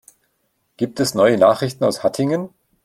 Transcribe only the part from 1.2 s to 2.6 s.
Nachrichten aus Hattingen?